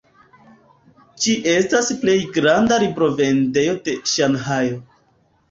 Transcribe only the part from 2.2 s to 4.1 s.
granda librovendejo de